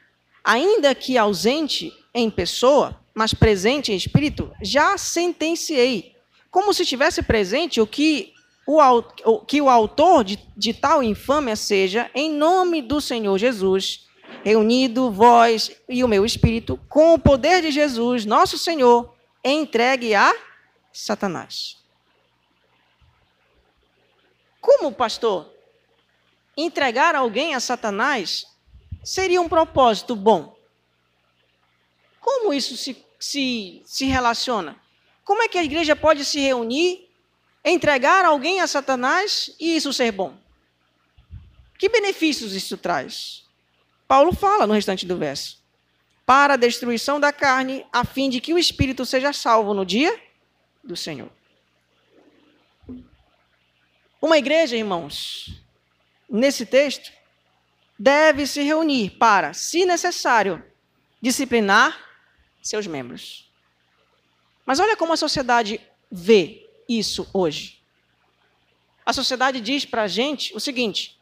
[0.44, 6.16] ainda que ausente em pessoa, mas presente em espírito, já sentenciei,
[6.50, 8.34] como se estivesse presente o que
[8.66, 14.08] o, que o autor de, de tal infâmia seja, em nome do Senhor Jesus,
[14.44, 20.34] reunido vós e o meu espírito, com o poder de Jesus, nosso Senhor, entregue a
[20.92, 21.78] Satanás.
[24.62, 25.52] Como, pastor?
[26.56, 28.46] Entregar alguém a Satanás
[29.04, 30.56] seria um propósito bom.
[32.22, 34.82] Como isso se, se, se relaciona?
[35.26, 37.10] Como é que a igreja pode se reunir,
[37.64, 40.38] entregar alguém a Satanás e isso ser bom?
[41.78, 43.43] Que benefícios isso traz?
[44.14, 45.58] Paulo fala no restante do verso.
[46.24, 50.22] Para a destruição da carne, a fim de que o espírito seja salvo no dia
[50.84, 51.32] do Senhor.
[54.22, 55.60] Uma igreja, irmãos,
[56.30, 57.12] nesse texto,
[57.98, 60.64] deve se reunir para, se necessário,
[61.20, 62.00] disciplinar
[62.62, 63.52] seus membros.
[64.64, 67.82] Mas olha como a sociedade vê isso hoje.
[69.04, 71.20] A sociedade diz para a gente o seguinte: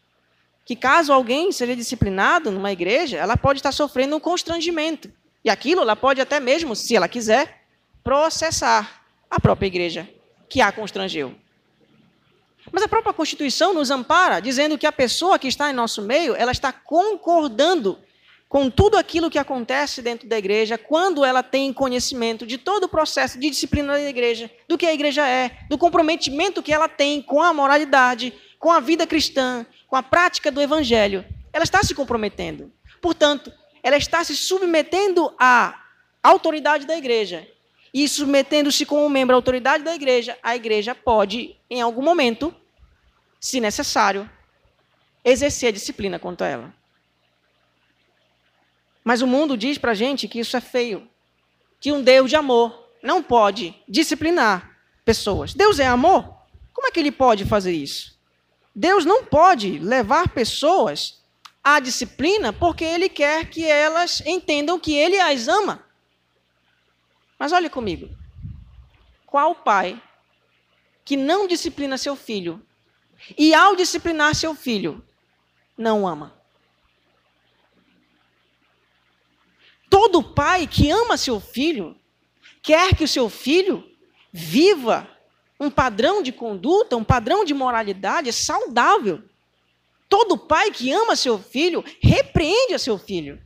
[0.65, 5.11] que caso alguém seja disciplinado numa igreja, ela pode estar sofrendo um constrangimento.
[5.43, 7.63] E aquilo ela pode até mesmo, se ela quiser,
[8.03, 10.09] processar a própria igreja
[10.47, 11.35] que a constrangeu.
[12.71, 16.35] Mas a própria Constituição nos ampara, dizendo que a pessoa que está em nosso meio,
[16.35, 17.97] ela está concordando
[18.47, 22.89] com tudo aquilo que acontece dentro da igreja, quando ela tem conhecimento de todo o
[22.89, 27.21] processo de disciplina da igreja, do que a igreja é, do comprometimento que ela tem
[27.21, 31.93] com a moralidade, com a vida cristã, com a prática do evangelho, ela está se
[31.93, 32.71] comprometendo.
[33.01, 33.51] Portanto,
[33.83, 35.83] ela está se submetendo à
[36.23, 37.45] autoridade da igreja.
[37.93, 42.55] E submetendo-se como membro à autoridade da igreja, a igreja pode, em algum momento,
[43.37, 44.29] se necessário,
[45.25, 46.73] exercer a disciplina contra ela.
[49.03, 51.05] Mas o mundo diz para a gente que isso é feio.
[51.81, 54.73] Que um Deus de amor não pode disciplinar
[55.03, 55.53] pessoas.
[55.53, 56.33] Deus é amor?
[56.71, 58.20] Como é que ele pode fazer isso?
[58.73, 61.21] Deus não pode levar pessoas
[61.63, 65.85] à disciplina porque ele quer que elas entendam que ele as ama.
[67.37, 68.09] Mas olhe comigo.
[69.25, 70.01] Qual pai
[71.03, 72.65] que não disciplina seu filho
[73.37, 75.03] e, ao disciplinar seu filho,
[75.77, 76.33] não ama?
[79.89, 81.99] Todo pai que ama seu filho
[82.61, 83.83] quer que o seu filho
[84.31, 85.09] viva
[85.61, 89.21] um padrão de conduta, um padrão de moralidade saudável.
[90.09, 93.39] Todo pai que ama seu filho repreende a seu filho.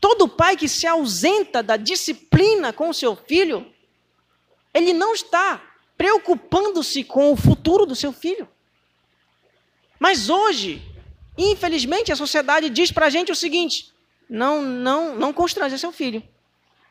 [0.00, 3.64] Todo pai que se ausenta da disciplina com seu filho,
[4.74, 5.62] ele não está
[5.96, 8.48] preocupando-se com o futuro do seu filho.
[10.00, 10.82] Mas hoje,
[11.38, 13.94] infelizmente, a sociedade diz para a gente o seguinte:
[14.28, 16.24] não, não, não constrange seu filho.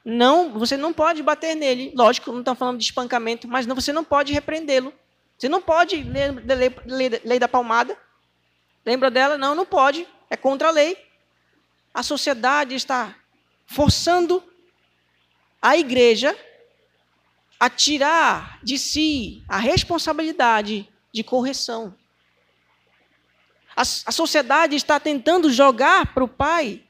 [0.04, 1.94] Não, você não pode bater nele.
[1.96, 4.94] Lógico, não estamos falando de espancamento, mas não, você não pode repreendê-lo.
[5.38, 6.32] Você não pode ler,
[6.86, 7.98] ler, lei da palmada.
[8.86, 9.38] Lembra dela?
[9.38, 10.08] Não, não pode.
[10.30, 10.98] É contra a lei.
[11.94, 13.16] A sociedade está
[13.66, 14.44] forçando
[15.62, 16.38] a igreja
[17.60, 21.96] a tirar de si a responsabilidade de correção.
[23.74, 26.84] A, a sociedade está tentando jogar para o pai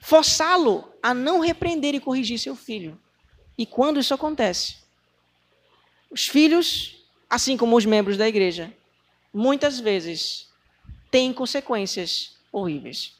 [0.00, 2.98] forçá-lo a não repreender e corrigir seu filho.
[3.56, 4.76] E quando isso acontece,
[6.10, 8.72] os filhos, assim como os membros da igreja,
[9.32, 10.48] muitas vezes
[11.10, 13.14] têm consequências horríveis.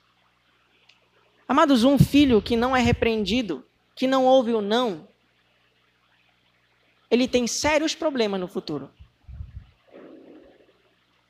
[1.47, 3.65] Amados, um filho que não é repreendido,
[3.95, 5.09] que não ouve o não,
[7.11, 8.91] ele tem sérios problemas no futuro.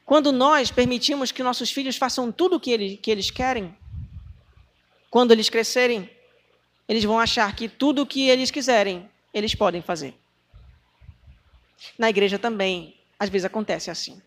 [0.04, 3.76] Quando nós permitimos que nossos filhos façam tudo o que que eles querem,
[5.10, 6.10] quando eles crescerem,
[6.88, 10.14] eles vão achar que tudo o que eles quiserem, eles podem fazer.
[11.98, 14.20] Na igreja também, às vezes acontece assim.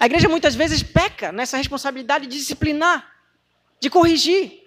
[0.00, 3.10] A igreja muitas vezes peca nessa responsabilidade de disciplinar,
[3.80, 4.62] de corrigir.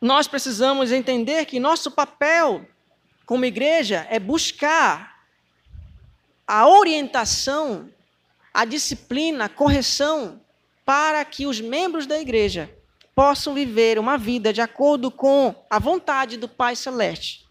[0.00, 2.66] Nós precisamos entender que nosso papel
[3.24, 5.26] como igreja é buscar
[6.46, 7.90] a orientação,
[8.54, 10.40] a disciplina, a correção
[10.86, 12.70] para que os membros da igreja
[13.12, 17.44] possam viver uma vida de acordo com a vontade do Pai Celeste.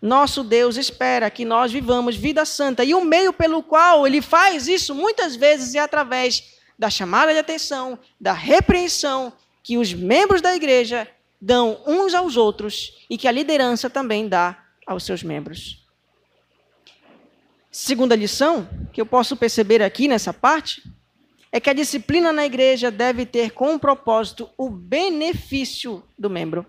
[0.00, 4.68] Nosso Deus espera que nós vivamos vida santa e o meio pelo qual ele faz
[4.68, 10.54] isso muitas vezes é através da chamada de atenção, da repreensão que os membros da
[10.54, 11.08] igreja
[11.40, 15.84] dão uns aos outros e que a liderança também dá aos seus membros.
[17.70, 20.82] Segunda lição que eu posso perceber aqui nessa parte
[21.52, 26.64] é que a disciplina na igreja deve ter como propósito o benefício do membro.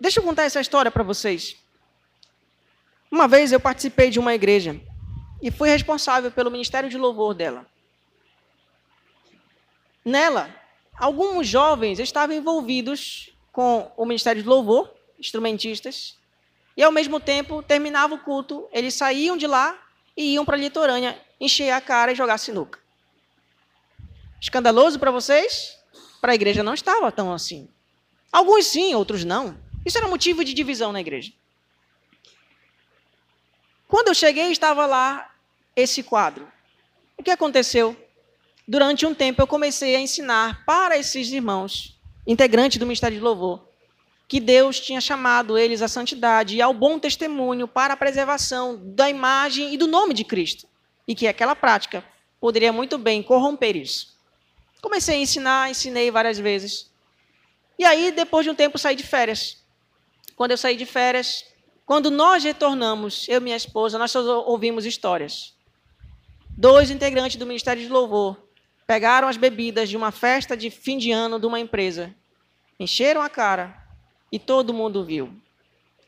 [0.00, 1.56] Deixa eu contar essa história para vocês.
[3.10, 4.80] Uma vez eu participei de uma igreja
[5.42, 7.66] e fui responsável pelo ministério de louvor dela.
[10.04, 10.48] Nela,
[10.96, 16.16] alguns jovens estavam envolvidos com o ministério de louvor, instrumentistas,
[16.76, 19.87] e ao mesmo tempo terminava o culto, eles saíam de lá
[20.18, 22.80] e iam para a litorânea encher a cara e jogar sinuca.
[24.40, 25.78] Escandaloso para vocês?
[26.20, 27.68] Para a igreja não estava tão assim.
[28.32, 29.56] Alguns sim, outros não.
[29.86, 31.32] Isso era motivo de divisão na igreja.
[33.86, 35.32] Quando eu cheguei, estava lá
[35.76, 36.50] esse quadro.
[37.16, 37.96] O que aconteceu?
[38.66, 41.96] Durante um tempo eu comecei a ensinar para esses irmãos,
[42.26, 43.67] integrantes do Ministério de Louvor,
[44.28, 49.08] que Deus tinha chamado eles à santidade e ao bom testemunho para a preservação da
[49.08, 50.68] imagem e do nome de Cristo.
[51.06, 52.04] E que aquela prática
[52.38, 54.14] poderia muito bem corromper isso.
[54.82, 56.90] Comecei a ensinar, ensinei várias vezes.
[57.78, 59.64] E aí, depois de um tempo, saí de férias.
[60.36, 61.46] Quando eu saí de férias,
[61.86, 65.54] quando nós retornamos, eu e minha esposa, nós só ouvimos histórias.
[66.50, 68.36] Dois integrantes do Ministério de Louvor
[68.86, 72.14] pegaram as bebidas de uma festa de fim de ano de uma empresa,
[72.78, 73.87] encheram a cara
[74.30, 75.32] e todo mundo viu.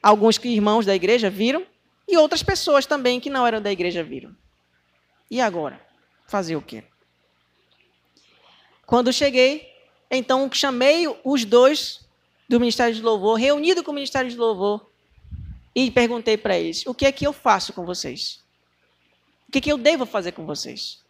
[0.02, 1.66] Alguns irmãos da igreja viram
[2.08, 4.34] e outras pessoas também que não eram da igreja viram.
[5.30, 5.80] E agora?
[6.26, 6.84] Fazer o quê?
[8.86, 9.72] Quando cheguei,
[10.10, 12.00] então chamei os dois
[12.48, 14.90] do Ministério de Louvor, reunido com o Ministério de Louvor,
[15.74, 18.40] e perguntei para eles: o que é que eu faço com vocês?
[19.48, 21.00] O que, é que eu devo fazer com vocês?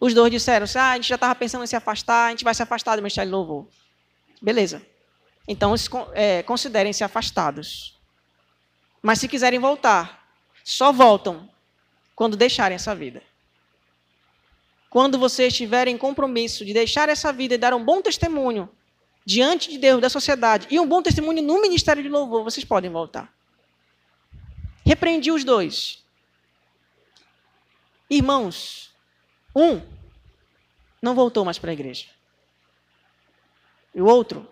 [0.00, 2.54] Os dois disseram: ah, a gente já estava pensando em se afastar, a gente vai
[2.54, 3.66] se afastar do Ministério de Louvor.
[4.42, 4.82] Beleza.
[5.48, 5.74] Então,
[6.12, 7.98] é, considerem-se afastados.
[9.00, 10.28] Mas se quiserem voltar,
[10.62, 11.48] só voltam
[12.14, 13.22] quando deixarem essa vida.
[14.90, 18.68] Quando vocês tiverem compromisso de deixar essa vida e dar um bom testemunho
[19.24, 22.90] diante de Deus, da sociedade, e um bom testemunho no ministério de louvor, vocês podem
[22.90, 23.32] voltar.
[24.84, 26.04] Repreendi os dois.
[28.10, 28.90] Irmãos,
[29.54, 29.80] um
[31.00, 32.06] não voltou mais para a igreja.
[33.94, 34.46] E o outro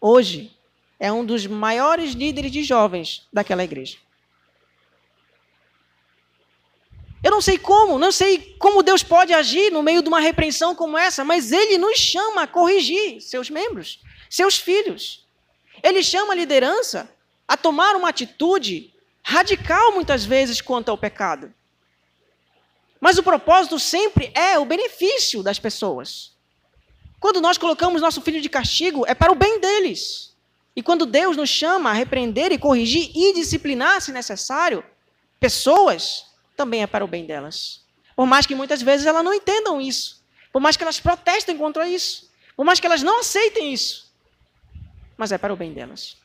[0.00, 0.56] hoje,
[0.98, 3.98] é um dos maiores líderes de jovens daquela igreja.
[7.22, 10.74] Eu não sei como, não sei como Deus pode agir no meio de uma repreensão
[10.74, 15.26] como essa, mas Ele nos chama a corrigir seus membros, seus filhos.
[15.82, 17.14] Ele chama a liderança
[17.46, 21.52] a tomar uma atitude radical, muitas vezes, quanto ao pecado.
[23.00, 26.32] Mas o propósito sempre é o benefício das pessoas.
[27.20, 30.34] Quando nós colocamos nosso filho de castigo, é para o bem deles.
[30.74, 34.82] E quando Deus nos chama a repreender e corrigir e disciplinar, se necessário,
[35.38, 36.24] pessoas,
[36.56, 37.82] também é para o bem delas.
[38.16, 40.22] Por mais que muitas vezes elas não entendam isso.
[40.50, 42.30] Por mais que elas protestem contra isso.
[42.56, 44.10] Por mais que elas não aceitem isso.
[45.16, 46.16] Mas é para o bem delas.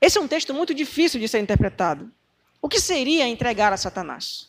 [0.00, 2.10] Esse é um texto muito difícil de ser interpretado.
[2.60, 4.48] O que seria entregar a Satanás?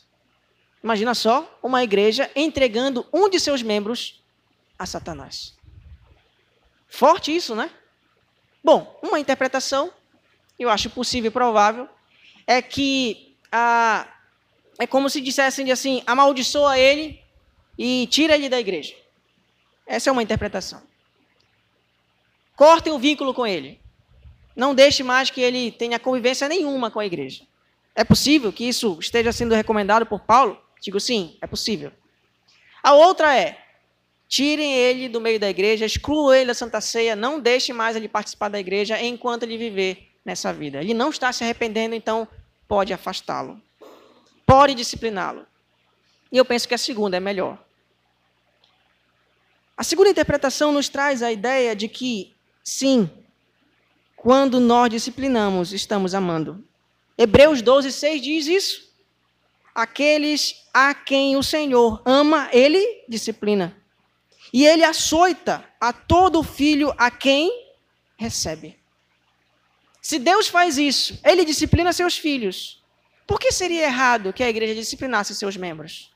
[0.82, 4.21] Imagina só uma igreja entregando um de seus membros
[4.82, 5.54] a Satanás.
[6.88, 7.70] Forte isso, né?
[8.62, 9.92] Bom, uma interpretação,
[10.58, 11.88] eu acho possível e provável,
[12.46, 14.06] é que ah,
[14.78, 17.20] é como se dissessem assim: amaldiçoa ele
[17.78, 18.94] e tira ele da igreja.
[19.86, 20.82] Essa é uma interpretação.
[22.54, 23.80] Cortem o vínculo com ele.
[24.54, 27.44] Não deixe mais que ele tenha convivência nenhuma com a igreja.
[27.94, 30.60] É possível que isso esteja sendo recomendado por Paulo?
[30.80, 31.92] Digo sim, é possível.
[32.82, 33.61] A outra é:
[34.32, 38.08] Tirem ele do meio da igreja, excluam ele da Santa Ceia, não deixe mais ele
[38.08, 40.80] participar da igreja enquanto ele viver nessa vida.
[40.80, 42.26] Ele não está se arrependendo, então
[42.66, 43.60] pode afastá-lo.
[44.46, 45.46] Pode discipliná-lo.
[46.32, 47.62] E eu penso que a segunda é melhor.
[49.76, 52.32] A segunda interpretação nos traz a ideia de que,
[52.64, 53.10] sim,
[54.16, 56.66] quando nós disciplinamos, estamos amando.
[57.18, 58.92] Hebreus 12, 6 diz isso.
[59.74, 63.81] Aqueles a quem o Senhor ama, ele disciplina.
[64.52, 67.50] E ele açoita a todo filho a quem
[68.16, 68.78] recebe.
[70.00, 72.82] Se Deus faz isso, ele disciplina seus filhos.
[73.26, 76.12] Por que seria errado que a igreja disciplinasse seus membros?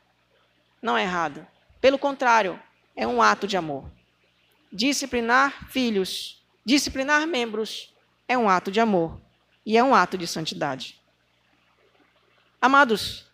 [0.82, 1.46] Não é errado.
[1.80, 2.60] Pelo contrário,
[2.94, 3.90] é um ato de amor.
[4.72, 7.94] Disciplinar filhos, disciplinar membros,
[8.28, 9.20] é um ato de amor
[9.64, 11.00] e é um ato de santidade.
[12.60, 13.24] Amados,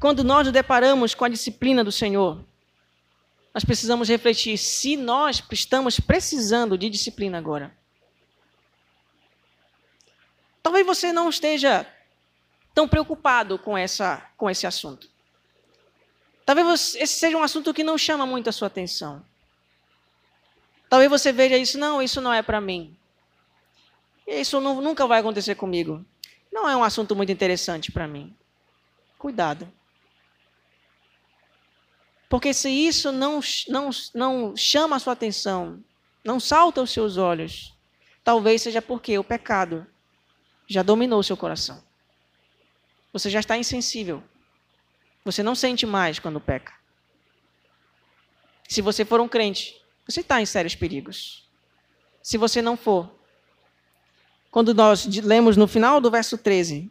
[0.00, 2.42] quando nós nos deparamos com a disciplina do Senhor,
[3.52, 7.76] nós precisamos refletir se nós estamos precisando de disciplina agora.
[10.62, 11.86] Talvez você não esteja
[12.74, 15.08] tão preocupado com, essa, com esse assunto.
[16.46, 19.24] Talvez esse seja um assunto que não chama muito a sua atenção.
[20.88, 22.96] Talvez você veja isso, não, isso não é para mim.
[24.26, 26.04] Isso nunca vai acontecer comigo.
[26.52, 28.34] Não é um assunto muito interessante para mim.
[29.18, 29.70] Cuidado.
[32.30, 35.82] Porque se isso não, não, não chama a sua atenção,
[36.22, 37.76] não salta aos seus olhos,
[38.22, 39.84] talvez seja porque o pecado
[40.68, 41.82] já dominou o seu coração.
[43.12, 44.22] Você já está insensível.
[45.24, 46.72] Você não sente mais quando peca.
[48.68, 51.50] Se você for um crente, você está em sérios perigos.
[52.22, 53.12] Se você não for,
[54.52, 56.88] quando nós lemos no final do verso 13,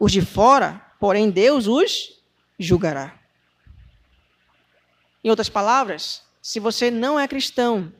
[0.00, 2.20] os de fora, porém Deus os
[2.58, 3.23] julgará.
[5.24, 7.90] Em outras palavras, se você não é cristão,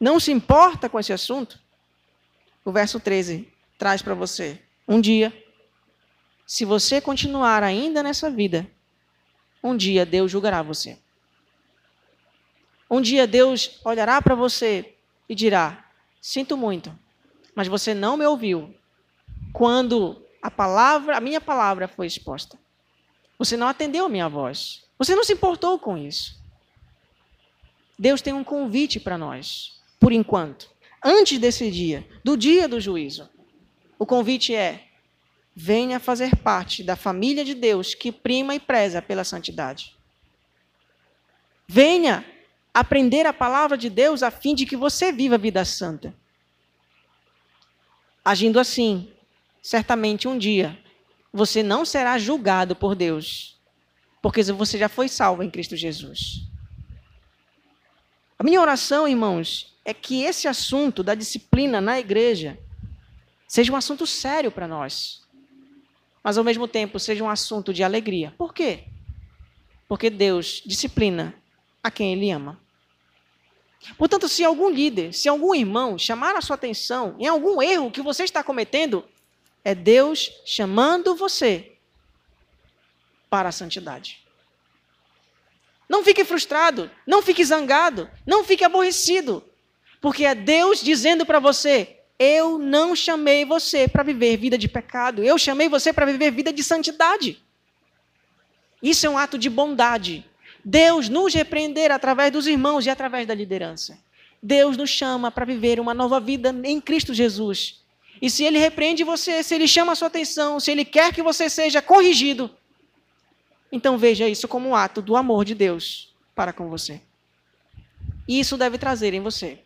[0.00, 1.60] não se importa com esse assunto,
[2.64, 4.58] o verso 13 traz para você.
[4.88, 5.30] Um dia,
[6.46, 8.66] se você continuar ainda nessa vida,
[9.62, 10.98] um dia Deus julgará você.
[12.90, 14.94] Um dia Deus olhará para você
[15.28, 15.90] e dirá:
[16.20, 16.98] Sinto muito,
[17.54, 18.74] mas você não me ouviu
[19.52, 22.58] quando a palavra, a minha palavra foi exposta.
[23.38, 24.84] Você não atendeu a minha voz.
[24.98, 26.43] Você não se importou com isso.
[27.98, 30.70] Deus tem um convite para nós, por enquanto.
[31.02, 33.28] Antes desse dia, do dia do juízo.
[33.98, 34.88] O convite é:
[35.54, 39.94] venha fazer parte da família de Deus que prima e preza pela santidade.
[41.66, 42.24] Venha
[42.72, 46.14] aprender a palavra de Deus a fim de que você viva a vida santa.
[48.24, 49.12] Agindo assim,
[49.62, 50.78] certamente um dia
[51.32, 53.58] você não será julgado por Deus,
[54.22, 56.46] porque você já foi salvo em Cristo Jesus.
[58.44, 62.58] Minha oração, irmãos, é que esse assunto da disciplina na igreja
[63.48, 65.22] seja um assunto sério para nós,
[66.22, 68.34] mas ao mesmo tempo seja um assunto de alegria.
[68.36, 68.84] Por quê?
[69.88, 71.34] Porque Deus disciplina
[71.82, 72.60] a quem Ele ama.
[73.96, 78.02] Portanto, se algum líder, se algum irmão chamar a sua atenção em algum erro que
[78.02, 79.08] você está cometendo,
[79.64, 81.78] é Deus chamando você
[83.30, 84.23] para a santidade.
[85.94, 89.44] Não fique frustrado, não fique zangado, não fique aborrecido,
[90.00, 95.22] porque é Deus dizendo para você: eu não chamei você para viver vida de pecado,
[95.22, 97.40] eu chamei você para viver vida de santidade.
[98.82, 100.28] Isso é um ato de bondade.
[100.64, 103.96] Deus nos repreender através dos irmãos e através da liderança.
[104.42, 107.84] Deus nos chama para viver uma nova vida em Cristo Jesus.
[108.20, 111.22] E se Ele repreende você, se Ele chama a sua atenção, se Ele quer que
[111.22, 112.50] você seja corrigido,
[113.74, 117.02] então veja isso como um ato do amor de Deus para com você.
[118.28, 119.58] Isso deve trazer em você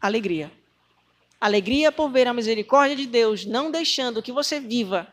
[0.00, 0.50] alegria.
[1.38, 5.08] Alegria por ver a misericórdia de Deus não deixando que você viva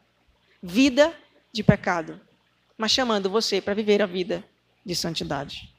[0.64, 1.14] vida
[1.52, 2.22] de pecado,
[2.78, 4.42] mas chamando você para viver a vida
[4.86, 5.70] de santidade.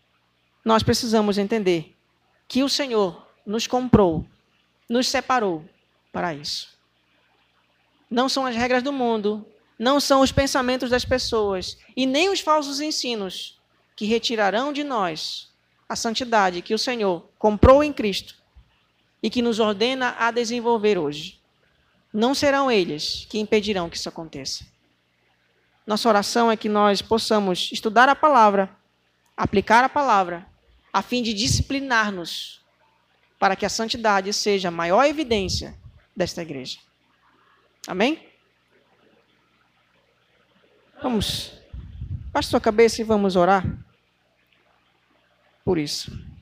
[0.62, 1.96] Nós precisamos entender
[2.46, 4.26] que o Senhor nos comprou,
[4.86, 5.64] nos separou
[6.12, 6.68] para isso.
[8.10, 9.46] Não são as regras do mundo,
[9.82, 13.60] não são os pensamentos das pessoas e nem os falsos ensinos
[13.96, 15.50] que retirarão de nós
[15.88, 18.36] a santidade que o Senhor comprou em Cristo
[19.20, 21.40] e que nos ordena a desenvolver hoje.
[22.12, 24.64] Não serão eles que impedirão que isso aconteça.
[25.84, 28.70] Nossa oração é que nós possamos estudar a palavra
[29.36, 30.46] aplicar a palavra,
[30.92, 32.60] a fim de disciplinar-nos,
[33.36, 35.76] para que a santidade seja a maior evidência
[36.14, 36.78] desta igreja.
[37.88, 38.31] Amém?
[41.02, 41.52] Vamos.
[42.32, 43.64] Baixe sua cabeça e vamos orar
[45.64, 46.24] por isso.